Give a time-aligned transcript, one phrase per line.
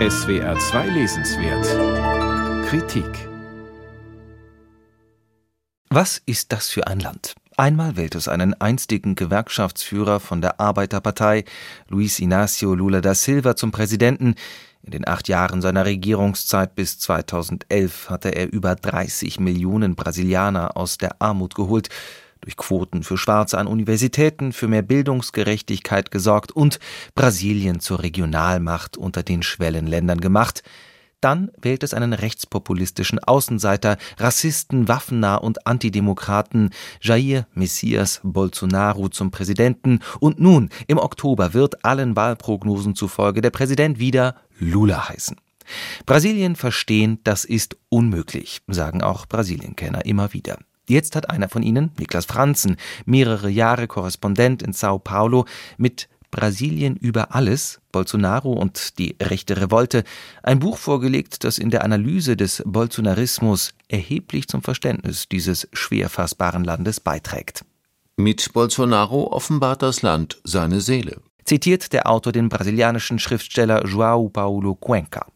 [0.00, 3.28] SWR 2 Lesenswert Kritik
[5.88, 7.36] Was ist das für ein Land?
[7.56, 11.44] Einmal wählt es einen einstigen Gewerkschaftsführer von der Arbeiterpartei,
[11.86, 14.34] Luis Inácio Lula da Silva, zum Präsidenten.
[14.82, 20.98] In den acht Jahren seiner Regierungszeit bis 2011 hatte er über 30 Millionen Brasilianer aus
[20.98, 21.88] der Armut geholt
[22.44, 26.78] durch Quoten für Schwarze an Universitäten, für mehr Bildungsgerechtigkeit gesorgt und
[27.14, 30.62] Brasilien zur Regionalmacht unter den Schwellenländern gemacht,
[31.22, 36.68] dann wählt es einen rechtspopulistischen Außenseiter, Rassisten, waffennah und Antidemokraten
[37.00, 43.98] Jair Messias Bolsonaro zum Präsidenten und nun im Oktober wird allen Wahlprognosen zufolge der Präsident
[43.98, 45.38] wieder Lula heißen.
[46.04, 50.58] Brasilien verstehen, das ist unmöglich, sagen auch Brasilienkenner immer wieder.
[50.88, 55.46] Jetzt hat einer von ihnen, Niklas Franzen, mehrere Jahre Korrespondent in Sao Paulo,
[55.78, 60.02] mit Brasilien über alles, Bolsonaro und die rechte Revolte,
[60.42, 66.64] ein Buch vorgelegt, das in der Analyse des Bolsonarismus erheblich zum Verständnis dieses schwer fassbaren
[66.64, 67.64] Landes beiträgt.
[68.16, 71.20] Mit Bolsonaro offenbart das Land seine Seele.
[71.44, 75.26] Zitiert der Autor den brasilianischen Schriftsteller João Paulo Cuenca.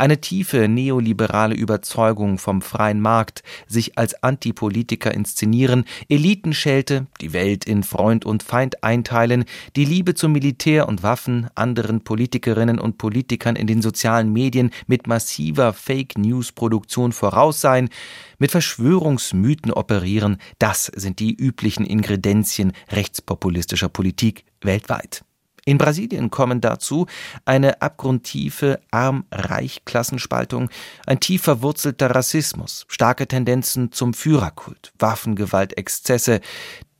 [0.00, 7.82] Eine tiefe neoliberale Überzeugung vom freien Markt, sich als Antipolitiker inszenieren, Elitenschelte, die Welt in
[7.82, 9.44] Freund und Feind einteilen,
[9.76, 15.06] die Liebe zum Militär und Waffen, anderen Politikerinnen und Politikern in den sozialen Medien mit
[15.06, 17.90] massiver Fake-News-Produktion voraus sein,
[18.38, 25.24] mit Verschwörungsmythen operieren, das sind die üblichen Ingredienzien rechtspopulistischer Politik weltweit.
[25.64, 27.06] In Brasilien kommen dazu
[27.44, 30.70] eine abgrundtiefe Arm-Reich-Klassenspaltung,
[31.06, 36.40] ein tief verwurzelter Rassismus, starke Tendenzen zum Führerkult, Waffengewalt, Exzesse,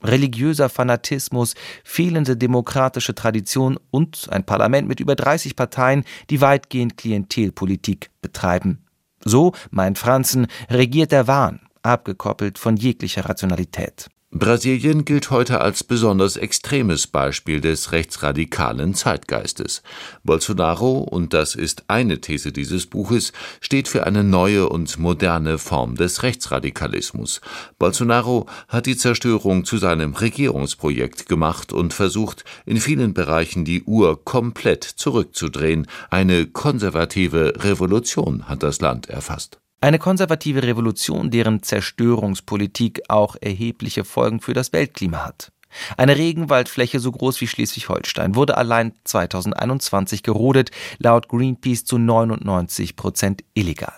[0.02, 8.10] religiöser Fanatismus, fehlende demokratische Tradition und ein Parlament mit über 30 Parteien, die weitgehend Klientelpolitik
[8.22, 8.84] betreiben.
[9.24, 14.08] So, meint Franzen, regiert der Wahn, abgekoppelt von jeglicher Rationalität.
[14.32, 19.82] Brasilien gilt heute als besonders extremes Beispiel des rechtsradikalen Zeitgeistes.
[20.22, 25.96] Bolsonaro, und das ist eine These dieses Buches, steht für eine neue und moderne Form
[25.96, 27.40] des Rechtsradikalismus.
[27.80, 34.24] Bolsonaro hat die Zerstörung zu seinem Regierungsprojekt gemacht und versucht, in vielen Bereichen die Uhr
[34.24, 35.88] komplett zurückzudrehen.
[36.08, 39.60] Eine konservative Revolution hat das Land erfasst.
[39.82, 45.52] Eine konservative Revolution, deren Zerstörungspolitik auch erhebliche Folgen für das Weltklima hat.
[45.96, 53.42] Eine Regenwaldfläche so groß wie Schleswig-Holstein wurde allein 2021 gerodet, laut Greenpeace zu 99 Prozent
[53.54, 53.94] illegal.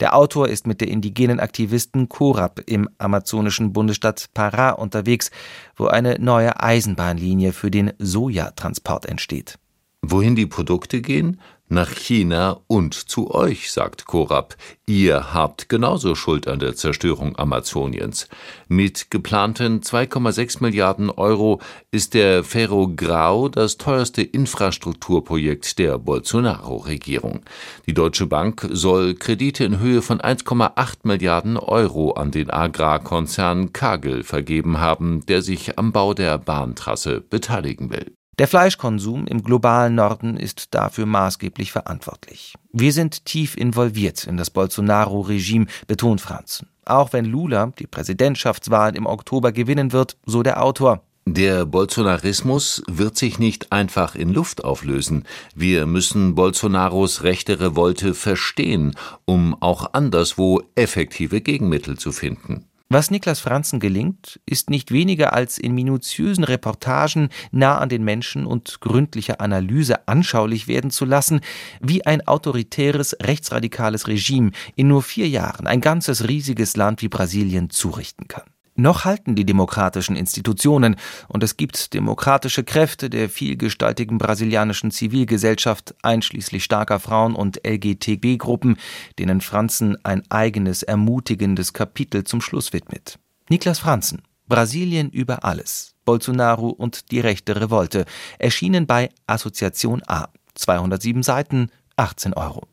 [0.00, 5.30] Der Autor ist mit der indigenen Aktivisten Korab im amazonischen Bundesstaat Pará unterwegs,
[5.76, 9.58] wo eine neue Eisenbahnlinie für den Sojatransport entsteht.
[10.00, 11.40] Wohin die Produkte gehen?
[11.72, 14.56] Nach China und zu euch, sagt Korab.
[14.86, 18.28] Ihr habt genauso Schuld an der Zerstörung Amazoniens.
[18.68, 27.40] Mit geplanten 2,6 Milliarden Euro ist der Ferrograu das teuerste Infrastrukturprojekt der Bolsonaro-Regierung.
[27.86, 34.24] Die Deutsche Bank soll Kredite in Höhe von 1,8 Milliarden Euro an den Agrarkonzern Kagel
[34.24, 38.12] vergeben haben, der sich am Bau der Bahntrasse beteiligen will.
[38.38, 42.54] Der Fleischkonsum im globalen Norden ist dafür maßgeblich verantwortlich.
[42.72, 46.68] Wir sind tief involviert in das Bolsonaro-Regime, betont Franzen.
[46.86, 51.02] Auch wenn Lula die Präsidentschaftswahlen im Oktober gewinnen wird, so der Autor.
[51.26, 55.24] Der Bolsonarismus wird sich nicht einfach in Luft auflösen.
[55.54, 62.64] Wir müssen Bolsonaros rechte Revolte verstehen, um auch anderswo effektive Gegenmittel zu finden.
[62.94, 68.44] Was Niklas Franzen gelingt, ist nicht weniger als in minutiösen Reportagen nah an den Menschen
[68.44, 71.40] und gründlicher Analyse anschaulich werden zu lassen,
[71.80, 77.70] wie ein autoritäres, rechtsradikales Regime in nur vier Jahren ein ganzes riesiges Land wie Brasilien
[77.70, 78.51] zurichten kann.
[78.74, 80.96] Noch halten die demokratischen Institutionen
[81.28, 88.78] und es gibt demokratische Kräfte der vielgestaltigen brasilianischen Zivilgesellschaft, einschließlich starker Frauen und LGTB-Gruppen,
[89.18, 93.18] denen Franzen ein eigenes ermutigendes Kapitel zum Schluss widmet.
[93.50, 98.06] Niklas Franzen, Brasilien über alles, Bolsonaro und die rechte Revolte,
[98.38, 100.28] erschienen bei Assoziation A.
[100.54, 102.71] 207 Seiten, 18 Euro.